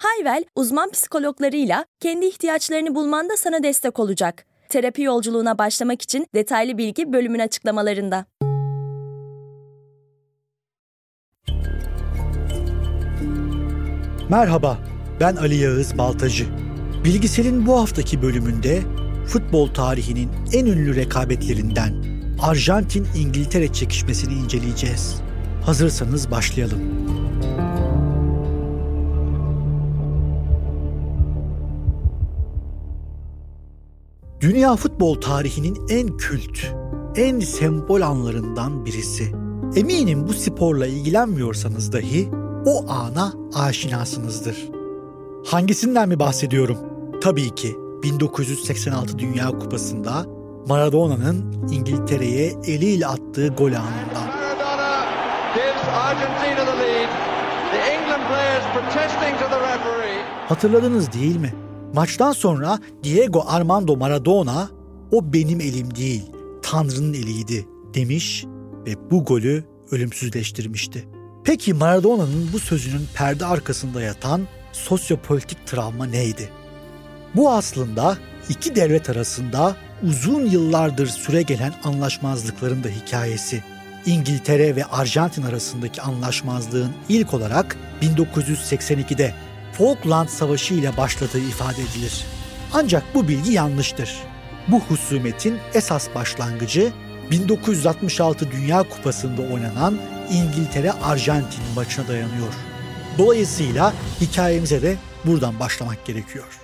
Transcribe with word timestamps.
Hayvel, 0.00 0.44
uzman 0.56 0.90
psikologlarıyla 0.90 1.84
kendi 2.00 2.26
ihtiyaçlarını 2.26 2.94
bulmanda 2.94 3.36
sana 3.36 3.62
destek 3.62 3.98
olacak. 3.98 4.46
Terapi 4.68 5.02
yolculuğuna 5.02 5.58
başlamak 5.58 6.02
için 6.02 6.26
detaylı 6.34 6.78
bilgi 6.78 7.12
bölümün 7.12 7.38
açıklamalarında. 7.38 8.26
Merhaba, 14.28 14.78
ben 15.20 15.36
Ali 15.36 15.54
Yağız 15.54 15.98
Baltacı. 15.98 16.46
Bilgisel'in 17.04 17.66
bu 17.66 17.80
haftaki 17.80 18.22
bölümünde 18.22 18.80
futbol 19.26 19.74
tarihinin 19.74 20.30
en 20.52 20.66
ünlü 20.66 20.96
rekabetlerinden 20.96 22.04
Arjantin-İngiltere 22.42 23.72
çekişmesini 23.72 24.34
inceleyeceğiz. 24.34 25.22
Hazırsanız 25.64 26.30
başlayalım. 26.30 26.80
Dünya 34.40 34.76
futbol 34.76 35.20
tarihinin 35.20 35.86
en 35.88 36.16
kült, 36.16 36.58
en 37.16 37.40
sembol 37.40 38.00
anlarından 38.00 38.86
birisi. 38.86 39.32
Eminim 39.76 40.28
bu 40.28 40.32
sporla 40.32 40.86
ilgilenmiyorsanız 40.86 41.92
dahi 41.92 42.28
o 42.66 42.90
ana 42.90 43.32
aşinasınızdır. 43.54 44.56
Hangisinden 45.46 46.08
mi 46.08 46.18
bahsediyorum? 46.18 46.78
Tabii 47.20 47.54
ki 47.54 47.76
1986 48.02 49.18
Dünya 49.18 49.46
Kupası'nda 49.46 50.26
Maradona'nın 50.68 51.68
İngiltere'ye 51.70 52.52
eliyle 52.66 53.06
attığı 53.06 53.48
gol 53.48 53.72
anından. 53.72 54.30
Hatırladınız 60.48 61.12
değil 61.12 61.36
mi? 61.36 61.54
Maçtan 61.94 62.32
sonra 62.32 62.78
Diego 63.02 63.44
Armando 63.46 63.96
Maradona 63.96 64.70
o 65.12 65.32
benim 65.32 65.60
elim 65.60 65.94
değil, 65.94 66.22
Tanrı'nın 66.62 67.14
eliydi 67.14 67.66
demiş 67.94 68.44
ve 68.86 69.10
bu 69.10 69.24
golü 69.24 69.64
ölümsüzleştirmişti. 69.90 71.08
Peki 71.44 71.74
Maradona'nın 71.74 72.50
bu 72.52 72.58
sözünün 72.58 73.06
perde 73.14 73.46
arkasında 73.46 74.02
yatan 74.02 74.46
sosyopolitik 74.72 75.66
travma 75.66 76.06
neydi? 76.06 76.50
Bu 77.36 77.50
aslında 77.50 78.18
iki 78.48 78.74
devlet 78.74 79.10
arasında 79.10 79.76
uzun 80.02 80.46
yıllardır 80.46 81.06
süre 81.06 81.42
gelen 81.42 81.72
anlaşmazlıkların 81.84 82.84
da 82.84 82.88
hikayesi. 82.88 83.64
İngiltere 84.06 84.76
ve 84.76 84.84
Arjantin 84.84 85.42
arasındaki 85.42 86.02
anlaşmazlığın 86.02 86.92
ilk 87.08 87.34
olarak 87.34 87.76
1982'de 88.02 89.34
Falkland 89.72 90.28
Savaşı 90.28 90.74
ile 90.74 90.96
başladığı 90.96 91.40
ifade 91.40 91.82
edilir. 91.82 92.24
Ancak 92.72 93.14
bu 93.14 93.28
bilgi 93.28 93.52
yanlıştır. 93.52 94.16
Bu 94.68 94.80
husumetin 94.80 95.58
esas 95.74 96.14
başlangıcı 96.14 96.92
1966 97.30 98.50
Dünya 98.50 98.82
Kupası'nda 98.82 99.42
oynanan 99.42 99.98
İngiltere-Arjantin 100.30 101.62
maçına 101.76 102.08
dayanıyor. 102.08 102.54
Dolayısıyla 103.18 103.92
hikayemize 104.20 104.82
de 104.82 104.96
buradan 105.24 105.60
başlamak 105.60 106.06
gerekiyor. 106.06 106.60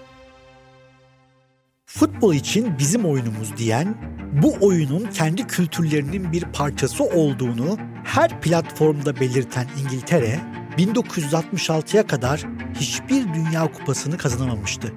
Futbol 1.87 2.35
için 2.35 2.79
bizim 2.79 3.05
oyunumuz 3.05 3.57
diyen, 3.57 3.97
bu 4.43 4.55
oyunun 4.61 5.07
kendi 5.07 5.47
kültürlerinin 5.47 6.33
bir 6.33 6.43
parçası 6.43 7.05
olduğunu 7.05 7.79
her 8.05 8.41
platformda 8.41 9.21
belirten 9.21 9.67
İngiltere, 9.85 10.41
1966'ya 10.79 12.07
kadar 12.07 12.43
hiçbir 12.75 13.35
Dünya 13.35 13.73
Kupası'nı 13.73 14.19
kazanamamıştı. 14.19 14.93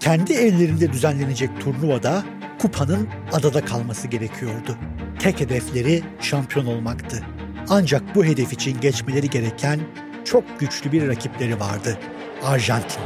Kendi 0.00 0.32
ellerinde 0.32 0.92
düzenlenecek 0.92 1.60
turnuvada 1.60 2.24
kupanın 2.58 3.08
adada 3.32 3.64
kalması 3.64 4.08
gerekiyordu. 4.08 4.76
Tek 5.18 5.40
hedefleri 5.40 6.02
şampiyon 6.20 6.66
olmaktı. 6.66 7.22
Ancak 7.68 8.14
bu 8.14 8.24
hedef 8.24 8.52
için 8.52 8.80
geçmeleri 8.80 9.30
gereken 9.30 9.80
çok 10.24 10.60
güçlü 10.60 10.92
bir 10.92 11.08
rakipleri 11.08 11.60
vardı. 11.60 11.98
Arjantin. 12.44 13.02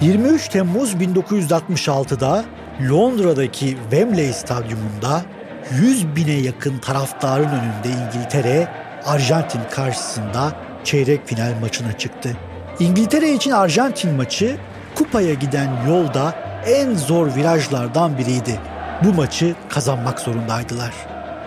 23 0.00 0.48
Temmuz 0.48 0.94
1966'da 0.94 2.44
Londra'daki 2.90 3.76
Wembley 3.90 4.32
Stadyumunda 4.32 5.22
100 5.72 6.16
bine 6.16 6.32
yakın 6.32 6.78
taraftarın 6.78 7.48
önünde 7.48 7.88
İngiltere, 7.88 8.68
Arjantin 9.04 9.60
karşısında 9.70 10.52
çeyrek 10.84 11.28
final 11.28 11.54
maçına 11.60 11.98
çıktı. 11.98 12.36
İngiltere 12.80 13.32
için 13.32 13.50
Arjantin 13.50 14.14
maçı 14.14 14.56
kupaya 14.94 15.34
giden 15.34 15.86
yolda 15.88 16.34
en 16.66 16.94
zor 16.94 17.34
virajlardan 17.34 18.18
biriydi. 18.18 18.60
Bu 19.04 19.14
maçı 19.14 19.54
kazanmak 19.68 20.20
zorundaydılar. 20.20 20.94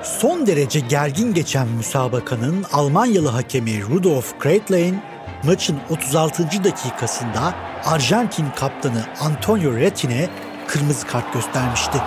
Son 0.03 0.47
derece 0.47 0.79
gergin 0.79 1.33
geçen 1.33 1.67
müsabakanın 1.67 2.65
Almanyalı 2.73 3.29
hakemi 3.29 3.81
Rudolf 3.83 4.39
Kreitlein 4.39 5.01
maçın 5.43 5.79
36. 5.89 6.63
dakikasında 6.63 7.53
Arjantin 7.85 8.47
kaptanı 8.55 9.03
Antonio 9.19 9.75
Retin'e 9.75 10.29
kırmızı 10.67 11.07
kart 11.07 11.33
göstermişti. 11.33 11.97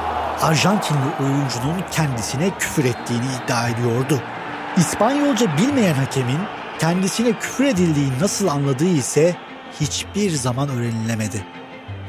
Arjantinli 0.43 0.99
oyuncunun 1.21 1.85
kendisine 1.91 2.51
küfür 2.59 2.85
ettiğini 2.85 3.25
iddia 3.45 3.69
ediyordu. 3.69 4.21
İspanyolca 4.77 5.57
bilmeyen 5.59 5.95
hakemin 5.95 6.39
kendisine 6.79 7.33
küfür 7.33 7.65
edildiği 7.65 8.11
nasıl 8.21 8.49
anladığı 8.49 8.89
ise 8.89 9.37
hiçbir 9.81 10.31
zaman 10.31 10.69
öğrenilemedi. 10.69 11.45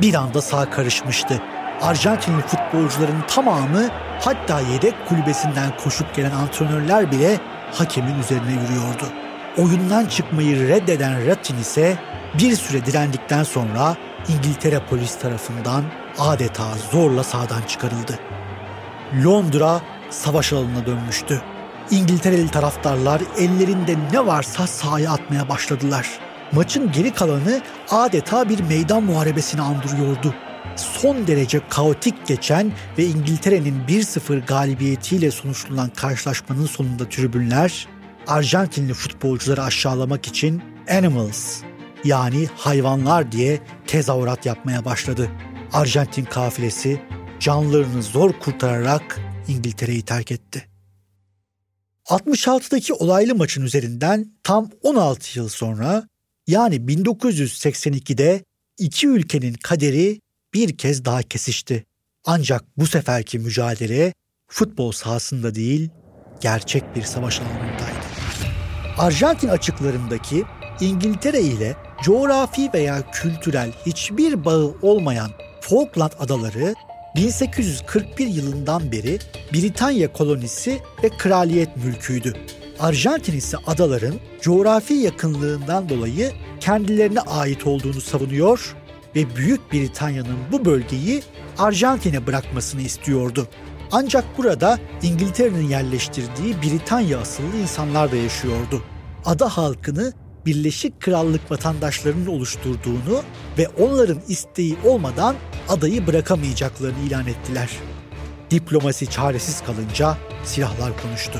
Bir 0.02 0.14
anda 0.14 0.42
sağ 0.42 0.70
karışmıştı. 0.70 1.42
Arjantinli 1.82 2.42
futbolcuların 2.42 3.24
tamamı 3.28 3.90
hatta 4.22 4.60
yedek 4.60 5.08
kulübesinden 5.10 5.78
koşup 5.84 6.16
gelen 6.16 6.32
antrenörler 6.32 7.12
bile 7.12 7.40
hakemin 7.74 8.20
üzerine 8.20 8.52
yürüyordu. 8.52 9.06
Oyundan 9.58 10.06
çıkmayı 10.06 10.68
reddeden 10.68 11.28
Ratin 11.28 11.58
ise 11.58 11.98
bir 12.40 12.56
süre 12.56 12.86
direndikten 12.86 13.44
sonra 13.44 13.96
İngiltere 14.28 14.80
polis 14.90 15.20
tarafından 15.20 15.84
adeta 16.20 16.66
zorla 16.92 17.24
sağdan 17.24 17.62
çıkarıldı. 17.62 18.20
Londra 19.26 19.82
savaş 20.10 20.54
alanına 20.54 20.86
dönmüştü. 20.86 21.42
İngiltereli 21.92 22.50
taraftarlar 22.50 23.22
ellerinde 23.38 23.96
ne 24.14 24.26
varsa 24.26 24.68
sahaya 24.68 25.12
atmaya 25.12 25.50
başladılar. 25.50 26.08
Maçın 26.52 26.92
geri 26.92 27.14
kalanı 27.14 27.62
adeta 27.90 28.50
bir 28.50 28.60
meydan 28.60 29.04
muharebesini 29.04 29.62
andırıyordu. 29.62 30.34
Son 30.76 31.28
derece 31.28 31.62
kaotik 31.70 32.28
geçen 32.28 32.72
ve 32.98 33.06
İngiltere'nin 33.06 33.84
1-0 33.88 34.46
galibiyetiyle 34.46 35.32
sonuçlanan 35.32 35.90
karşılaşmanın 35.90 36.66
sonunda 36.66 37.10
tribünler 37.10 37.88
Arjantinli 38.28 38.94
futbolcuları 38.94 39.64
aşağılamak 39.64 40.28
için 40.28 40.64
Animals 40.90 41.62
yani 42.04 42.48
hayvanlar 42.58 43.32
diye 43.32 43.60
tezahürat 43.88 44.46
yapmaya 44.46 44.86
başladı. 44.86 45.30
Arjantin 45.76 46.26
kafilesi 46.26 47.02
canlarını 47.40 48.04
zor 48.04 48.34
kurtararak 48.40 49.20
İngiltere'yi 49.48 50.02
terk 50.02 50.32
etti. 50.32 50.68
66'daki 52.06 52.94
olaylı 52.94 53.36
maçın 53.36 53.64
üzerinden 53.64 54.32
tam 54.44 54.70
16 54.84 55.40
yıl 55.40 55.50
sonra 55.50 56.08
yani 56.48 56.76
1982'de 56.76 58.44
iki 58.78 59.08
ülkenin 59.08 59.54
kaderi 59.54 60.20
bir 60.54 60.78
kez 60.78 61.06
daha 61.06 61.22
kesişti. 61.22 61.86
Ancak 62.26 62.64
bu 62.78 62.88
seferki 62.88 63.40
mücadele 63.40 64.14
futbol 64.48 64.92
sahasında 64.92 65.56
değil, 65.56 65.90
gerçek 66.42 66.96
bir 66.96 67.04
savaş 67.04 67.40
alanındaydı. 67.40 68.06
Arjantin 68.98 69.50
açıklarındaki 69.50 70.44
İngiltere 70.82 71.42
ile 71.42 71.76
coğrafi 72.04 72.70
veya 72.74 73.12
kültürel 73.12 73.72
hiçbir 73.86 74.46
bağı 74.46 74.76
olmayan 74.82 75.45
Falkland 75.70 76.12
Adaları 76.20 76.76
1841 77.16 78.28
yılından 78.28 78.92
beri 78.92 79.20
Britanya 79.54 80.14
kolonisi 80.14 80.82
ve 81.04 81.10
kraliyet 81.10 81.78
mülküydü. 81.78 82.34
Arjantin 82.80 83.38
ise 83.38 83.58
adaların 83.68 84.14
coğrafi 84.42 84.94
yakınlığından 84.94 85.90
dolayı 85.90 86.32
kendilerine 86.60 87.20
ait 87.20 87.68
olduğunu 87.68 88.02
savunuyor 88.02 88.76
ve 89.16 89.36
Büyük 89.36 89.74
Britanya'nın 89.74 90.38
bu 90.52 90.66
bölgeyi 90.66 91.24
Arjantin'e 91.58 92.28
bırakmasını 92.28 92.82
istiyordu. 92.82 93.48
Ancak 93.92 94.38
burada 94.38 94.80
İngiltere'nin 95.02 95.70
yerleştirdiği 95.70 96.56
Britanya 96.62 97.20
asıllı 97.20 97.58
insanlar 97.62 98.12
da 98.12 98.16
yaşıyordu. 98.16 98.84
Ada 99.26 99.58
halkını 99.58 100.14
Birleşik 100.46 101.02
Krallık 101.02 101.52
vatandaşlarının 101.52 102.28
oluşturduğunu 102.28 103.24
ve 103.58 103.68
onların 103.68 104.22
isteği 104.28 104.76
olmadan 104.84 105.36
adayı 105.70 106.08
bırakamayacaklarını 106.08 107.00
ilan 107.08 107.28
ettiler. 107.28 107.70
Diplomasi 108.52 109.10
çaresiz 109.10 109.64
kalınca 109.64 110.18
silahlar 110.44 111.02
konuştu. 111.02 111.40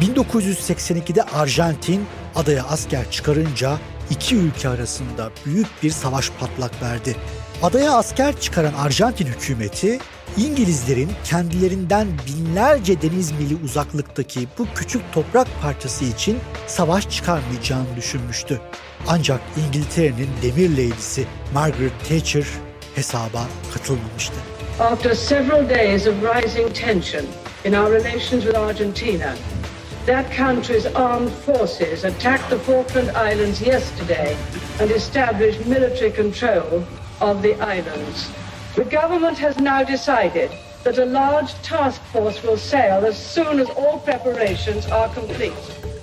1982'de 0.00 1.22
Arjantin 1.22 2.04
adaya 2.34 2.64
asker 2.64 3.10
çıkarınca 3.10 3.78
iki 4.10 4.36
ülke 4.36 4.68
arasında 4.68 5.30
büyük 5.46 5.66
bir 5.82 5.90
savaş 5.90 6.30
patlak 6.30 6.82
verdi. 6.82 7.16
Adaya 7.62 7.92
asker 7.92 8.40
çıkaran 8.40 8.74
Arjantin 8.74 9.26
hükümeti 9.26 9.98
İngilizlerin 10.36 11.10
kendilerinden 11.24 12.08
binlerce 12.26 13.02
deniz 13.02 13.32
mili 13.32 13.56
uzaklıktaki 13.64 14.48
bu 14.58 14.66
küçük 14.74 15.12
toprak 15.12 15.46
parçası 15.62 16.04
için 16.04 16.38
savaş 16.66 17.10
çıkarmayacağını 17.10 17.96
düşünmüştü. 17.96 18.60
Ancak 19.08 19.40
İngiltere'nin 19.66 20.28
demir 20.42 20.76
leylisi 20.76 21.26
Margaret 21.54 22.08
Thatcher 22.08 22.46
hesaba 22.94 23.46
katılmamıştı. 23.74 24.34
After 24.80 25.14
several 25.14 25.68
days 25.68 26.06
of 26.06 26.14
rising 26.14 26.74
tension 26.74 27.24
in 27.64 27.72
our 27.72 27.92
relations 27.92 28.44
with 28.44 28.58
Argentina, 28.58 29.34
that 30.06 30.26
country's 30.36 30.86
armed 30.94 31.30
forces 31.46 32.04
attacked 32.04 32.50
the 32.50 32.58
Falkland 32.58 33.08
Islands 33.08 33.62
yesterday 33.62 34.36
and 34.80 34.90
established 34.90 35.66
military 35.66 36.12
control 36.16 36.82
of 37.20 37.42
the 37.42 37.54
islands. 37.54 38.30
The 38.76 38.84
government 38.84 39.38
has 39.38 39.58
now 39.58 39.88
decided 39.88 40.50
that 40.84 40.98
a 40.98 41.06
large 41.06 41.52
task 41.62 42.02
force 42.12 42.42
will 42.42 42.56
sail 42.56 43.06
as 43.06 43.16
soon 43.16 43.58
as 43.60 43.68
all 43.76 43.98
preparations 44.04 44.86
are 44.92 45.08
complete. 45.14 45.52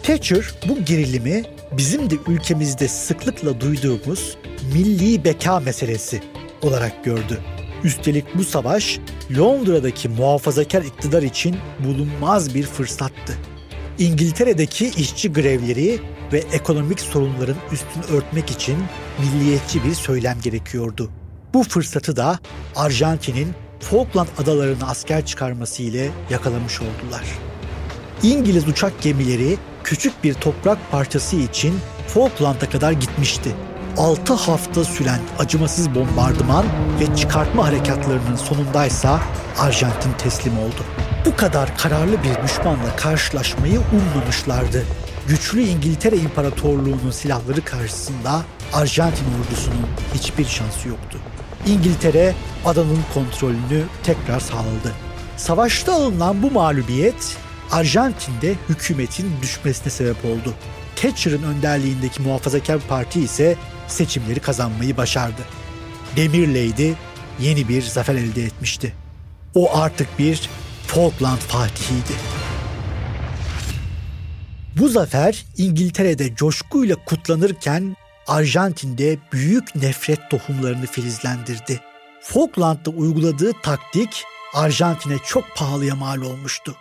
Thatcher 0.03 0.51
bu 0.69 0.85
gerilimi 0.85 1.43
bizim 1.71 2.09
de 2.09 2.15
ülkemizde 2.27 2.87
sıklıkla 2.87 3.61
duyduğumuz 3.61 4.37
milli 4.73 5.23
beka 5.23 5.59
meselesi 5.59 6.21
olarak 6.61 7.03
gördü. 7.03 7.39
Üstelik 7.83 8.37
bu 8.37 8.43
savaş 8.43 8.99
Londra'daki 9.37 10.09
muhafazakar 10.09 10.81
iktidar 10.81 11.23
için 11.23 11.55
bulunmaz 11.79 12.55
bir 12.55 12.63
fırsattı. 12.63 13.33
İngiltere'deki 13.99 14.87
işçi 14.87 15.33
grevleri 15.33 15.99
ve 16.33 16.43
ekonomik 16.53 16.99
sorunların 16.99 17.57
üstünü 17.71 18.17
örtmek 18.17 18.51
için 18.51 18.77
milliyetçi 19.19 19.83
bir 19.83 19.93
söylem 19.93 20.37
gerekiyordu. 20.43 21.09
Bu 21.53 21.63
fırsatı 21.63 22.15
da 22.15 22.39
Arjantin'in 22.75 23.53
Falkland 23.79 24.27
adalarına 24.37 24.87
asker 24.87 25.25
çıkarması 25.25 25.83
ile 25.83 26.11
yakalamış 26.29 26.81
oldular. 26.81 27.23
İngiliz 28.23 28.67
uçak 28.67 29.01
gemileri 29.01 29.57
küçük 29.83 30.23
bir 30.23 30.33
toprak 30.33 30.91
parçası 30.91 31.35
için 31.35 31.79
Falkland'a 32.07 32.69
kadar 32.69 32.91
gitmişti. 32.91 33.55
6 33.97 34.33
hafta 34.33 34.83
süren 34.83 35.19
acımasız 35.39 35.95
bombardıman 35.95 36.65
ve 36.99 37.15
çıkartma 37.15 37.65
harekatlarının 37.65 38.35
sonundaysa 38.35 39.19
Arjantin 39.59 40.13
teslim 40.13 40.59
oldu. 40.59 40.83
Bu 41.25 41.35
kadar 41.35 41.77
kararlı 41.77 42.17
bir 42.23 42.43
düşmanla 42.43 42.95
karşılaşmayı 42.97 43.79
ummamışlardı. 43.79 44.83
Güçlü 45.27 45.61
İngiltere 45.61 46.17
İmparatorluğu'nun 46.17 47.11
silahları 47.11 47.65
karşısında 47.65 48.41
Arjantin 48.73 49.25
ordusunun 49.25 49.87
hiçbir 50.13 50.45
şansı 50.45 50.87
yoktu. 50.87 51.19
İngiltere 51.67 52.35
adanın 52.65 52.99
kontrolünü 53.13 53.83
tekrar 54.03 54.39
sağladı. 54.39 54.93
Savaşta 55.37 55.93
alınan 55.93 56.43
bu 56.43 56.51
mağlubiyet 56.51 57.37
Arjantin'de 57.71 58.55
hükümetin 58.69 59.31
düşmesine 59.41 59.89
sebep 59.89 60.25
oldu. 60.25 60.53
Thatcher'ın 60.95 61.43
önderliğindeki 61.43 62.21
muhafazakar 62.21 62.79
parti 62.89 63.21
ise 63.21 63.55
seçimleri 63.87 64.39
kazanmayı 64.39 64.97
başardı. 64.97 65.41
Demir 66.15 66.47
Lady 66.47 66.91
yeni 67.39 67.69
bir 67.69 67.81
zafer 67.81 68.15
elde 68.15 68.43
etmişti. 68.43 68.93
O 69.55 69.77
artık 69.77 70.19
bir 70.19 70.49
Falkland 70.87 71.37
fatihiydi. 71.37 72.13
Bu 74.79 74.89
zafer 74.89 75.45
İngiltere'de 75.57 76.35
coşkuyla 76.35 76.95
kutlanırken 77.05 77.95
Arjantin'de 78.27 79.17
büyük 79.31 79.75
nefret 79.75 80.29
tohumlarını 80.29 80.85
filizlendirdi. 80.85 81.81
Falkland'da 82.21 82.89
uyguladığı 82.89 83.51
taktik 83.63 84.23
Arjantin'e 84.53 85.17
çok 85.25 85.43
pahalıya 85.55 85.95
mal 85.95 86.21
olmuştu. 86.21 86.75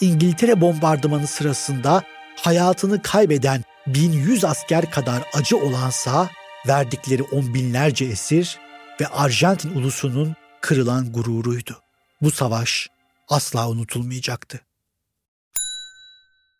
İngiltere 0.00 0.60
bombardımanı 0.60 1.26
sırasında 1.26 2.02
hayatını 2.36 3.02
kaybeden 3.02 3.64
1100 3.86 4.44
asker 4.44 4.90
kadar 4.90 5.22
acı 5.34 5.56
olansa 5.56 6.28
verdikleri 6.68 7.22
on 7.22 7.54
binlerce 7.54 8.04
esir 8.04 8.58
ve 9.00 9.06
Arjantin 9.06 9.74
ulusunun 9.74 10.34
kırılan 10.60 11.12
gururuydu. 11.12 11.82
Bu 12.22 12.30
savaş 12.30 12.88
asla 13.28 13.70
unutulmayacaktı. 13.70 14.60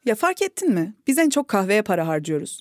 Ya 0.04 0.14
fark 0.14 0.42
ettin 0.42 0.72
mi? 0.72 0.94
Biz 1.06 1.18
en 1.18 1.30
çok 1.30 1.48
kahveye 1.48 1.82
para 1.82 2.06
harcıyoruz. 2.06 2.60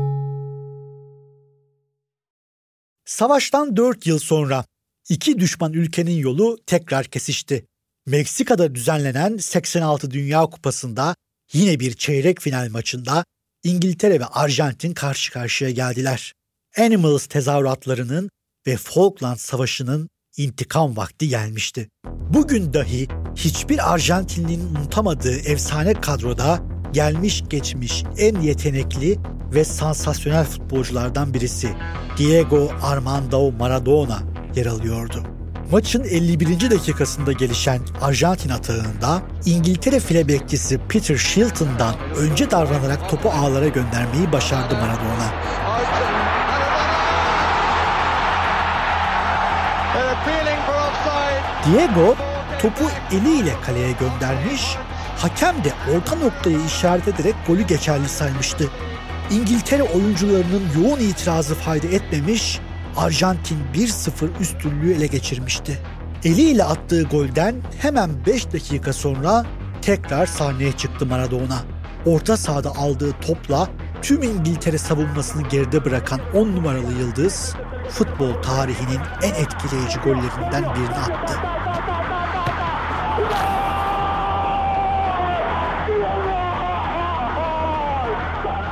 Savaştan 3.11 3.77
4 3.77 4.07
yıl 4.07 4.19
sonra 4.19 4.65
iki 5.09 5.39
düşman 5.39 5.73
ülkenin 5.73 6.17
yolu 6.17 6.57
tekrar 6.65 7.05
kesişti. 7.05 7.65
Meksika'da 8.05 8.75
düzenlenen 8.75 9.37
86 9.37 10.11
Dünya 10.11 10.41
Kupası'nda 10.41 11.15
yine 11.53 11.79
bir 11.79 11.93
çeyrek 11.93 12.41
final 12.41 12.69
maçında 12.69 13.25
İngiltere 13.63 14.19
ve 14.19 14.25
Arjantin 14.25 14.93
karşı 14.93 15.31
karşıya 15.31 15.71
geldiler. 15.71 16.33
Animals 16.77 17.25
tezahüratlarının 17.25 18.29
ve 18.67 18.77
Falkland 18.77 19.37
Savaşı'nın 19.37 20.09
intikam 20.37 20.97
vakti 20.97 21.29
gelmişti. 21.29 21.89
Bugün 22.05 22.73
dahi 22.73 23.07
hiçbir 23.35 23.93
Arjantinlinin 23.93 24.75
unutamadığı 24.75 25.37
efsane 25.39 25.93
kadroda 25.93 26.70
gelmiş 26.93 27.43
geçmiş 27.49 28.03
en 28.17 28.41
yetenekli 28.41 29.19
ve 29.53 29.63
sansasyonel 29.65 30.45
futbolculardan 30.45 31.33
birisi 31.33 31.69
Diego 32.17 32.69
Armando 32.83 33.51
Maradona 33.51 34.19
yer 34.55 34.65
alıyordu. 34.65 35.23
Maçın 35.71 36.03
51. 36.03 36.71
dakikasında 36.71 37.31
gelişen 37.31 37.79
Arjantin 38.01 38.49
atağında 38.49 39.21
İngiltere 39.45 39.99
file 39.99 40.27
bekçisi 40.27 40.77
Peter 40.89 41.17
Shilton'dan 41.17 41.95
önce 42.17 42.51
davranarak 42.51 43.09
topu 43.09 43.29
ağlara 43.29 43.67
göndermeyi 43.67 44.31
başardı 44.31 44.75
Maradona. 44.75 45.31
Diego 51.65 52.15
topu 52.61 52.83
eliyle 53.11 53.53
kaleye 53.65 53.91
göndermiş, 53.91 54.77
hakem 55.21 55.63
de 55.63 55.73
orta 55.95 56.15
noktayı 56.15 56.57
işaret 56.67 57.07
ederek 57.07 57.35
golü 57.47 57.67
geçerli 57.67 58.09
saymıştı. 58.09 58.69
İngiltere 59.31 59.83
oyuncularının 59.83 60.63
yoğun 60.77 60.99
itirazı 60.99 61.55
fayda 61.55 61.87
etmemiş, 61.87 62.59
Arjantin 62.97 63.59
1-0 63.73 64.39
üstünlüğü 64.39 64.93
ele 64.93 65.07
geçirmişti. 65.07 65.79
Eliyle 66.23 66.63
attığı 66.63 67.03
golden 67.03 67.55
hemen 67.81 68.25
5 68.25 68.53
dakika 68.53 68.93
sonra 68.93 69.45
tekrar 69.81 70.25
sahneye 70.25 70.71
çıktı 70.71 71.05
Maradona. 71.05 71.59
Orta 72.05 72.37
sahada 72.37 72.69
aldığı 72.69 73.11
topla 73.11 73.69
tüm 74.01 74.23
İngiltere 74.23 74.77
savunmasını 74.77 75.49
geride 75.49 75.85
bırakan 75.85 76.19
10 76.33 76.47
numaralı 76.47 76.93
yıldız 76.99 77.55
futbol 77.89 78.41
tarihinin 78.41 78.99
en 79.23 79.33
etkileyici 79.33 79.99
gollerinden 79.99 80.75
birini 80.75 80.99
attı. 80.99 81.33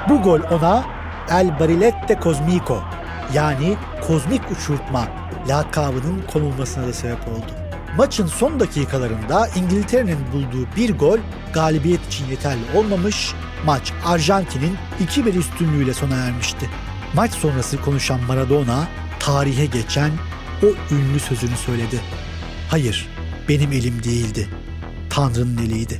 Bu 0.10 0.22
gol 0.22 0.40
ona 0.52 0.86
El 1.30 1.60
Barilette 1.60 2.20
Cosmico 2.24 2.84
yani 3.34 3.78
kozmik 4.08 4.42
uçurtma 4.52 5.08
lakabının 5.48 6.22
konulmasına 6.34 6.88
da 6.88 6.94
sebep 6.94 7.28
oldu. 7.28 7.52
Maçın 7.98 8.28
son 8.28 8.60
dakikalarında 8.60 9.48
İngiltere'nin 9.56 10.18
bulduğu 10.34 10.68
bir 10.76 10.98
gol 10.98 11.18
galibiyet 11.54 12.08
için 12.08 12.26
yeterli 12.28 12.62
olmamış, 12.76 13.34
maç 13.66 13.94
Arjantin'in 14.06 14.76
2-1 15.08 15.38
üstünlüğüyle 15.38 15.94
sona 15.94 16.16
ermişti. 16.16 16.70
Maç 17.14 17.32
sonrası 17.32 17.82
konuşan 17.82 18.20
Maradona 18.28 18.88
tarihe 19.20 19.66
geçen 19.66 20.12
o 20.64 20.94
ünlü 20.96 21.20
sözünü 21.20 21.58
söyledi. 21.58 22.00
Hayır, 22.70 23.08
benim 23.50 23.72
elim 23.72 24.04
değildi. 24.04 24.50
Tanrı'nın 25.10 25.58
eliydi. 25.58 26.00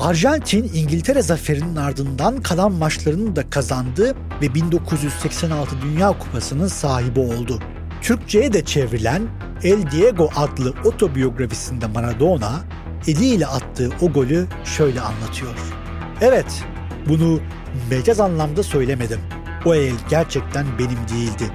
Arjantin 0.00 0.70
İngiltere 0.74 1.22
zaferinin 1.22 1.76
ardından 1.76 2.42
kalan 2.42 2.72
maçlarını 2.72 3.36
da 3.36 3.50
kazandı 3.50 4.14
ve 4.42 4.54
1986 4.54 5.76
Dünya 5.82 6.18
Kupası'nın 6.18 6.68
sahibi 6.68 7.20
oldu. 7.20 7.60
Türkçe'ye 8.02 8.52
de 8.52 8.64
çevrilen 8.64 9.22
El 9.62 9.90
Diego 9.90 10.30
adlı 10.36 10.74
otobiyografisinde 10.84 11.86
Maradona 11.86 12.60
eliyle 13.06 13.46
attığı 13.46 13.90
o 14.00 14.12
golü 14.12 14.46
şöyle 14.64 15.00
anlatıyor. 15.00 15.54
Evet, 16.20 16.64
bunu 17.08 17.40
mecaz 17.90 18.20
anlamda 18.20 18.62
söylemedim. 18.62 19.20
O 19.64 19.74
el 19.74 19.94
gerçekten 20.10 20.66
benim 20.78 20.98
değildi. 21.08 21.52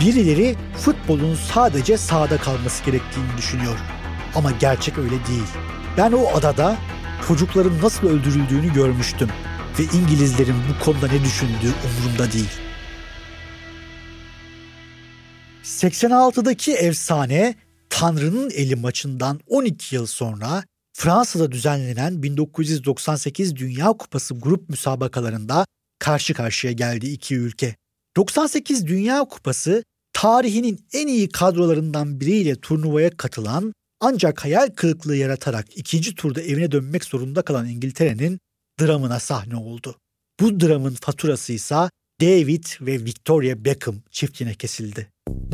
Birileri 0.00 0.56
futbolun 0.76 1.34
sadece 1.52 1.96
sahada 1.96 2.36
kalması 2.36 2.84
gerektiğini 2.84 3.36
düşünüyor. 3.36 3.76
Ama 4.34 4.50
gerçek 4.50 4.98
öyle 4.98 5.10
değil. 5.26 5.48
Ben 5.96 6.12
o 6.12 6.36
adada 6.36 6.76
çocukların 7.28 7.82
nasıl 7.82 8.08
öldürüldüğünü 8.08 8.72
görmüştüm 8.74 9.28
ve 9.78 9.82
İngilizlerin 9.82 10.56
bu 10.68 10.84
konuda 10.84 11.06
ne 11.06 11.24
düşündüğü 11.24 11.72
umurumda 11.84 12.32
değil. 12.32 12.50
86'daki 15.62 16.72
efsane 16.72 17.54
Tanrı'nın 17.90 18.50
eli 18.50 18.76
maçından 18.76 19.40
12 19.46 19.94
yıl 19.94 20.06
sonra 20.06 20.64
Fransa'da 20.92 21.52
düzenlenen 21.52 22.22
1998 22.22 23.56
Dünya 23.56 23.86
Kupası 23.86 24.34
grup 24.34 24.68
müsabakalarında 24.68 25.66
karşı 25.98 26.34
karşıya 26.34 26.72
geldi 26.72 27.06
iki 27.06 27.36
ülke. 27.36 27.76
98 28.16 28.86
Dünya 28.86 29.24
Kupası 29.24 29.84
tarihinin 30.12 30.86
en 30.92 31.06
iyi 31.06 31.28
kadrolarından 31.28 32.20
biriyle 32.20 32.56
turnuvaya 32.56 33.16
katılan 33.16 33.72
ancak 34.00 34.44
hayal 34.44 34.68
kırıklığı 34.76 35.16
yaratarak 35.16 35.66
ikinci 35.76 36.14
turda 36.14 36.42
evine 36.42 36.72
dönmek 36.72 37.04
zorunda 37.04 37.42
kalan 37.42 37.68
İngiltere'nin 37.68 38.38
dramına 38.80 39.20
sahne 39.20 39.56
oldu. 39.56 39.98
Bu 40.40 40.60
dramın 40.60 40.94
faturası 40.94 41.52
ise 41.52 41.90
David 42.20 42.64
ve 42.80 43.04
Victoria 43.04 43.64
Beckham 43.64 43.96
çiftine 44.10 44.54
kesildi. 44.54 45.08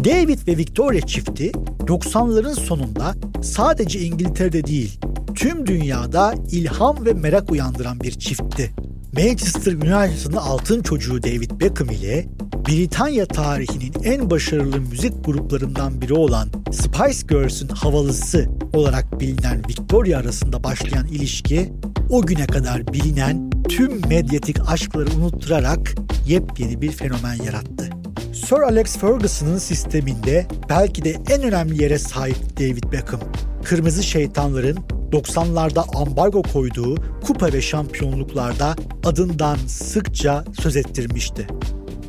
David 0.04 0.48
ve 0.48 0.56
Victoria 0.56 1.06
çifti 1.06 1.52
90'ların 1.78 2.54
sonunda 2.54 3.14
sadece 3.42 4.00
İngiltere'de 4.00 4.64
değil, 4.64 5.00
tüm 5.34 5.66
dünyada 5.66 6.34
ilham 6.50 7.06
ve 7.06 7.12
merak 7.12 7.52
uyandıran 7.52 8.00
bir 8.00 8.12
çiftti. 8.12 8.72
Manchester 9.12 9.72
United'ın 9.72 10.36
altın 10.36 10.82
çocuğu 10.82 11.22
David 11.22 11.50
Beckham 11.60 11.90
ile 11.90 12.28
Britanya 12.68 13.26
tarihinin 13.26 13.92
en 14.04 14.30
başarılı 14.30 14.80
müzik 14.80 15.24
gruplarından 15.24 16.00
biri 16.00 16.14
olan 16.14 16.48
Spice 16.70 17.26
Girls'ün 17.28 17.68
havalısı 17.68 18.48
olarak 18.72 19.20
bilinen 19.20 19.62
Victoria 19.68 20.18
arasında 20.20 20.64
başlayan 20.64 21.06
ilişki 21.06 21.72
o 22.10 22.22
güne 22.22 22.46
kadar 22.46 22.92
bilinen 22.92 23.50
tüm 23.68 24.08
medyatik 24.08 24.70
aşkları 24.70 25.10
unutturarak 25.10 25.94
yepyeni 26.26 26.82
bir 26.82 26.92
fenomen 26.92 27.34
yarattı. 27.34 27.90
Sir 28.32 28.60
Alex 28.60 28.96
Ferguson'ın 28.96 29.58
sisteminde 29.58 30.46
belki 30.68 31.04
de 31.04 31.16
en 31.30 31.42
önemli 31.42 31.82
yere 31.82 31.98
sahip 31.98 32.60
David 32.60 32.92
Beckham. 32.92 33.20
Kırmızı 33.64 34.02
Şeytanların 34.02 34.78
90'larda 35.12 35.84
ambargo 35.96 36.42
koyduğu 36.42 36.94
kupa 37.26 37.52
ve 37.52 37.62
şampiyonluklarda 37.62 38.76
adından 39.04 39.56
sıkça 39.56 40.44
söz 40.60 40.76
ettirmişti. 40.76 41.46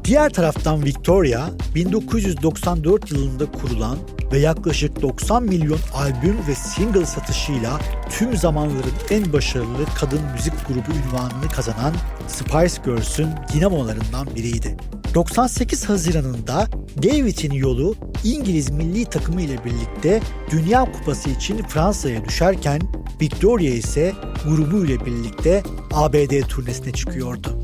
Diğer 0.05 0.29
taraftan 0.29 0.85
Victoria 0.85 1.49
1994 1.75 3.11
yılında 3.11 3.51
kurulan 3.51 3.97
ve 4.31 4.39
yaklaşık 4.39 5.01
90 5.01 5.43
milyon 5.43 5.79
albüm 5.93 6.37
ve 6.47 6.55
single 6.55 7.05
satışıyla 7.05 7.79
tüm 8.09 8.37
zamanların 8.37 8.93
en 9.09 9.33
başarılı 9.33 9.85
kadın 9.99 10.21
müzik 10.33 10.67
grubu 10.67 10.97
ünvanını 10.97 11.47
kazanan 11.55 11.93
Spice 12.27 12.81
Girls'ün 12.85 13.29
dinamolarından 13.53 14.35
biriydi. 14.35 14.77
98 15.15 15.89
Haziran'ında 15.89 16.67
David'in 17.03 17.51
yolu 17.51 17.95
İngiliz 18.23 18.69
milli 18.69 19.05
takımı 19.05 19.41
ile 19.41 19.65
birlikte 19.65 20.21
Dünya 20.51 20.91
Kupası 20.91 21.29
için 21.29 21.57
Fransa'ya 21.57 22.25
düşerken 22.25 22.81
Victoria 23.21 23.73
ise 23.73 24.13
grubu 24.47 24.85
ile 24.85 25.05
birlikte 25.05 25.63
ABD 25.93 26.47
turnesine 26.47 26.93
çıkıyordu. 26.93 27.62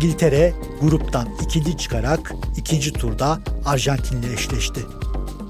İngiltere 0.00 0.52
gruptan 0.80 1.28
ikinci 1.44 1.76
çıkarak 1.76 2.32
ikinci 2.56 2.92
turda 2.92 3.38
Arjantin'le 3.64 4.32
eşleşti. 4.34 4.80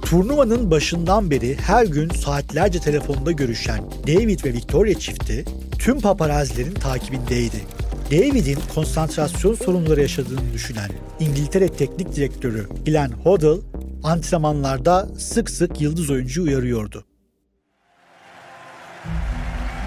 Turnuvanın 0.02 0.71
başından 0.71 1.30
beri 1.30 1.57
her 1.57 1.87
gün 1.87 2.09
saatlerce 2.09 2.80
telefonda 2.80 3.33
görüşen 3.33 3.85
David 4.07 4.45
ve 4.45 4.52
Victoria 4.52 4.95
çifti 4.99 5.45
tüm 5.78 6.00
paparazilerin 6.00 6.75
takibindeydi. 6.75 7.57
David'in 8.11 8.59
konsantrasyon 8.75 9.54
sorunları 9.54 10.00
yaşadığını 10.00 10.52
düşünen 10.52 10.90
İngiltere 11.21 11.69
Teknik 11.69 12.16
Direktörü 12.16 12.69
Glenn 12.87 13.11
Hoddle 13.11 13.61
antrenmanlarda 14.02 15.09
sık 15.19 15.50
sık 15.50 15.80
yıldız 15.80 16.11
oyuncu 16.11 16.42
uyarıyordu. 16.42 17.04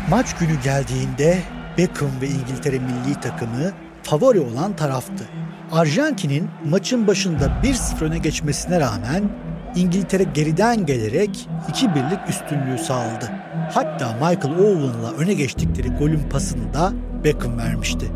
Maç 0.10 0.36
günü 0.38 0.62
geldiğinde 0.64 1.42
Beckham 1.78 2.22
ve 2.22 2.28
İngiltere 2.28 2.80
milli 2.80 3.22
takımı 3.22 3.74
favori 4.04 4.40
olan 4.40 4.76
taraftı. 4.76 5.30
Arjantin'in 5.72 6.50
maçın 6.70 7.08
başında 7.08 7.46
1-0 7.64 8.04
öne 8.04 8.18
geçmesine 8.18 8.80
rağmen 8.80 9.30
İngiltere 9.76 10.24
geriden 10.24 10.86
gelerek 10.86 11.48
2-1'lik 11.72 12.30
üstünlüğü 12.30 12.78
sağladı. 12.78 13.32
Hatta 13.74 14.14
Michael 14.14 14.60
Owen'la 14.60 15.12
öne 15.18 15.34
geçtikleri 15.34 15.90
golün 15.90 16.30
pasını 16.30 16.74
da 16.74 16.94
Beckham 17.24 17.58
vermişti. 17.58 18.12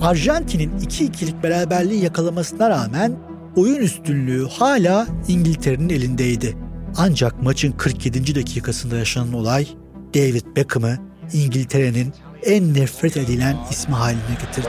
Arjantin'in 0.00 0.78
2-2'lik 0.78 1.42
beraberliği 1.42 2.04
yakalamasına 2.04 2.70
rağmen 2.70 3.16
oyun 3.56 3.80
üstünlüğü 3.80 4.48
hala 4.48 5.06
İngiltere'nin 5.28 5.88
elindeydi. 5.88 6.56
Ancak 6.96 7.42
maçın 7.42 7.72
47. 7.72 8.34
dakikasında 8.34 8.96
yaşanan 8.96 9.32
olay 9.32 9.68
David 10.14 10.56
Beckham'ı 10.56 10.98
İngiltere'nin 11.32 12.12
en 12.46 12.74
nefret 12.74 13.16
edilen 13.16 13.56
ismi 13.70 13.94
haline 13.94 14.20
getirdi. 14.40 14.68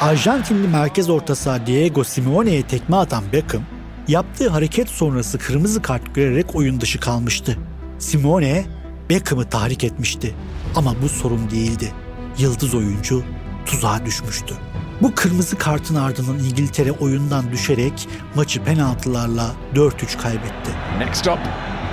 Arjantinli 0.00 0.68
merkez 0.68 1.10
orta 1.10 1.34
saha 1.34 1.66
Diego 1.66 2.04
Simeone'ye 2.04 2.62
tekme 2.62 2.96
atan 2.96 3.24
Beckham, 3.32 3.62
yaptığı 4.08 4.48
hareket 4.48 4.88
sonrası 4.88 5.38
kırmızı 5.38 5.82
kart 5.82 6.14
görerek 6.14 6.54
oyun 6.54 6.80
dışı 6.80 7.00
kalmıştı. 7.00 7.58
Simeone, 7.98 8.66
Beckham'ı 9.10 9.48
tahrik 9.48 9.84
etmişti. 9.84 10.34
Ama 10.76 10.94
bu 11.02 11.08
sorun 11.08 11.50
değildi. 11.50 11.92
Yıldız 12.38 12.74
oyuncu 12.74 13.24
tuzağa 13.66 14.06
düşmüştü. 14.06 14.54
Bu 15.02 15.14
kırmızı 15.14 15.58
kartın 15.58 15.94
ardından 15.94 16.38
İngiltere 16.38 16.92
oyundan 16.92 17.52
düşerek 17.52 18.08
maçı 18.34 18.64
penaltılarla 18.64 19.50
4-3 19.74 20.18
kaybetti. 20.22 20.70
Next 20.98 21.28
up 21.28 21.38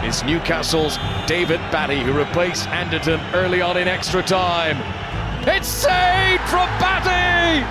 is 0.08 0.24
Newcastle's 0.24 0.98
David 1.28 1.60
Batty 1.72 2.00
who 2.02 2.14
replaced 2.14 2.70
Anderton 2.70 3.20
early 3.34 3.62
on 3.62 3.78
in 3.78 3.88
extra 3.88 4.22
time. 4.22 4.78
It's 5.48 5.68
saved 5.68 6.44
from 6.50 6.68
Batty! 6.80 7.66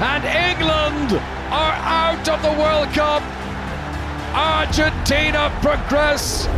And 0.00 0.24
England 0.24 1.12
are 1.50 1.76
out 2.02 2.28
of 2.28 2.42
the 2.42 2.54
World 2.62 2.88
Cup. 2.94 3.22
Argentina 4.34 5.50
progress. 5.62 6.48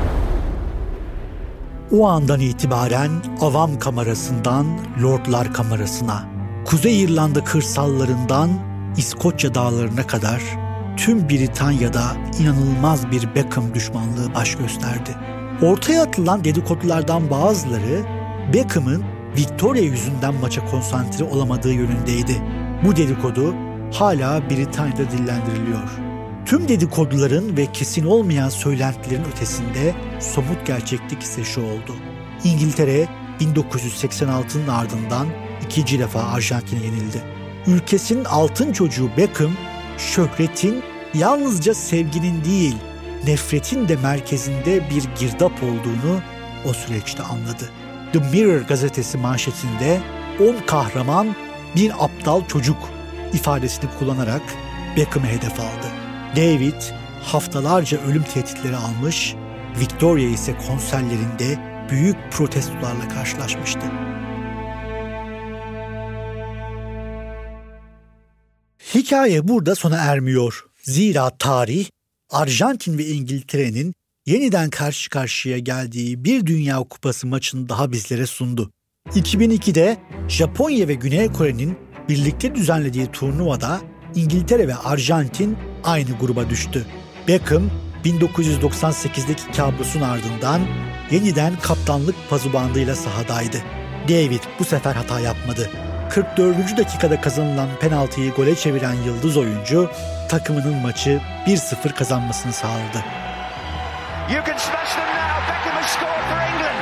O 1.93 2.07
andan 2.07 2.41
itibaren 2.41 3.11
avam 3.41 3.79
kamerasından 3.79 4.67
lordlar 5.03 5.53
kamerasına, 5.53 6.25
Kuzey 6.65 7.03
İrlanda 7.03 7.45
kırsallarından 7.45 8.51
İskoçya 8.97 9.55
dağlarına 9.55 10.07
kadar 10.07 10.64
tüm 10.97 11.29
Britanya'da 11.29 12.17
inanılmaz 12.41 13.11
bir 13.11 13.35
Beckham 13.35 13.75
düşmanlığı 13.75 14.35
baş 14.35 14.55
gösterdi. 14.55 15.11
Ortaya 15.63 16.03
atılan 16.03 16.45
dedikodulardan 16.45 17.31
bazıları 17.31 18.03
Beckham'ın 18.55 19.05
Victoria 19.37 19.83
yüzünden 19.83 20.35
maça 20.35 20.65
konsantre 20.65 21.25
olamadığı 21.25 21.73
yönündeydi. 21.73 22.43
Bu 22.85 22.97
dedikodu 22.97 23.55
hala 23.93 24.51
Britanya'da 24.51 25.11
dillendiriliyor. 25.11 25.91
Tüm 26.47 26.69
dedikoduların 26.69 27.57
ve 27.57 27.67
kesin 27.73 28.07
olmayan 28.07 28.49
söylentilerin 28.49 29.25
ötesinde 29.25 29.95
somut 30.21 30.67
gerçeklik 30.67 31.23
ise 31.23 31.45
şu 31.45 31.61
oldu. 31.61 31.95
İngiltere 32.45 33.09
1986'nın 33.41 34.69
ardından 34.69 35.27
ikinci 35.67 35.99
defa 35.99 36.23
Arjantin'e 36.23 36.85
yenildi. 36.85 37.23
Ülkesinin 37.67 38.25
altın 38.25 38.73
çocuğu 38.73 39.11
Beckham, 39.17 39.51
şöhretin 39.99 40.83
yalnızca 41.15 41.75
sevginin 41.75 42.45
değil, 42.45 42.77
nefretin 43.27 43.89
de 43.89 43.97
merkezinde 43.97 44.91
bir 44.91 45.05
girdap 45.21 45.53
olduğunu 45.63 46.21
o 46.65 46.73
süreçte 46.73 47.23
anladı. 47.23 47.71
The 48.13 48.19
Mirror 48.19 48.61
gazetesi 48.61 49.19
manşetinde 49.19 50.01
10 50.41 50.67
kahraman 50.67 51.37
bir 51.77 52.05
aptal 52.05 52.47
çocuk 52.47 52.77
ifadesini 53.33 53.91
kullanarak 53.99 54.43
Beckham'ı 54.97 55.27
hedef 55.27 55.61
aldı. 55.61 55.87
David 56.37 56.83
haftalarca 57.23 57.99
ölüm 58.01 58.23
tehditleri 58.23 58.77
almış, 58.77 59.35
Victoria 59.81 60.29
ise 60.29 60.57
konserlerinde 60.69 61.59
büyük 61.91 62.17
protestolarla 62.33 63.09
karşılaşmıştı. 63.09 64.14
Hikaye 68.95 69.49
burada 69.49 69.75
sona 69.75 69.97
ermiyor. 69.97 70.65
Zira 70.83 71.31
tarih 71.31 71.87
Arjantin 72.31 72.99
ve 72.99 73.07
İngiltere'nin 73.07 73.95
yeniden 74.27 74.71
karşı 74.71 75.11
karşıya 75.11 75.59
geldiği 75.59 76.25
bir 76.25 76.47
Dünya 76.47 76.79
Kupası 76.79 77.27
maçını 77.27 77.69
daha 77.69 77.93
bizlere 77.93 78.27
sundu. 78.27 78.71
2002'de 79.11 79.97
Japonya 80.29 80.89
ve 80.89 80.95
Güney 80.95 81.33
Kore'nin 81.33 81.79
birlikte 82.09 82.55
düzenlediği 82.55 83.07
turnuvada 83.07 83.81
İngiltere 84.15 84.69
ve 84.69 84.75
Arjantin 84.75 85.57
aynı 85.85 86.19
gruba 86.21 86.51
düştü. 86.51 86.87
Beckham 87.29 87.71
1998'deki 88.05 89.53
kabusun 89.57 90.01
ardından 90.01 90.61
yeniden 91.11 91.61
kaptanlık 91.63 92.17
pazubandıyla 92.31 92.95
sahadaydı. 92.95 93.57
David 94.09 94.41
bu 94.59 94.65
sefer 94.65 94.95
hata 94.95 95.21
yapmadı. 95.21 95.71
44. 96.15 96.77
dakikada 96.77 97.21
kazanılan 97.21 97.69
penaltıyı 97.81 98.33
gole 98.33 98.57
çeviren 98.57 98.95
yıldız 98.95 99.37
oyuncu 99.37 99.91
takımının 100.29 100.75
maçı 100.75 101.21
1-0 101.47 101.95
kazanmasını 101.95 102.53
sağladı. 102.53 103.05
You 104.33 104.45
can 104.47 104.57
smash 104.57 104.95
them 104.95 105.07
now. 105.07 105.53
Beckham 105.53 105.75
has 105.75 105.91
scored 105.91 106.25
for 106.31 106.41
England. 106.41 106.79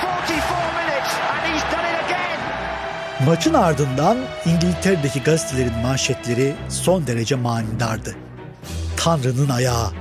44 0.00 0.48
minutes 0.78 1.12
and 1.32 1.54
he's 1.54 1.62
done 1.62 1.90
it 1.90 2.04
again. 2.04 3.26
Maçın 3.26 3.54
ardından 3.54 4.18
İngiltere'deki 4.46 5.22
gazetelerin 5.22 5.78
manşetleri 5.82 6.54
son 6.68 7.06
derece 7.06 7.34
manidardı. 7.34 8.16
Tanrı'nın 8.96 9.48
ayağı. 9.48 9.92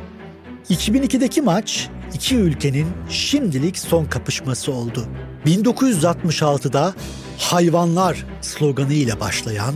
2002'deki 0.70 1.42
maç 1.42 1.90
iki 2.14 2.36
ülkenin 2.36 2.88
şimdilik 3.10 3.78
son 3.78 4.06
kapışması 4.06 4.72
oldu. 4.72 5.06
1966'da 5.46 6.94
hayvanlar 7.38 8.26
sloganı 8.42 8.94
ile 8.94 9.20
başlayan, 9.20 9.76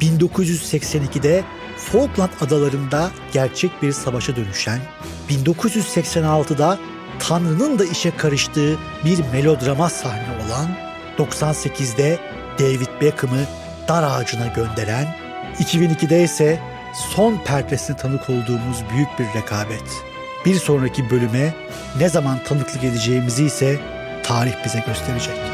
1982'de 0.00 1.44
Falkland 1.76 2.30
adalarında 2.40 3.10
gerçek 3.32 3.82
bir 3.82 3.92
savaşa 3.92 4.36
dönüşen, 4.36 4.80
1986'da 5.30 6.78
Tanrı'nın 7.18 7.78
da 7.78 7.84
işe 7.84 8.16
karıştığı 8.16 8.78
bir 9.04 9.18
melodrama 9.32 9.88
sahne 9.88 10.46
olan, 10.46 10.68
98'de 11.18 12.18
David 12.58 13.00
Beckham'ı 13.00 13.44
dar 13.88 14.02
ağacına 14.02 14.46
gönderen, 14.46 15.16
2002'de 15.58 16.22
ise 16.22 16.60
son 16.94 17.38
perdesine 17.44 17.96
tanık 17.96 18.30
olduğumuz 18.30 18.82
büyük 18.94 19.08
bir 19.18 19.40
rekabet. 19.40 19.82
Bir 20.46 20.54
sonraki 20.54 21.10
bölüme 21.10 21.54
ne 21.98 22.08
zaman 22.08 22.38
tanıklık 22.44 22.84
edeceğimizi 22.84 23.44
ise 23.44 23.80
tarih 24.22 24.54
bize 24.64 24.84
gösterecek. 24.86 25.53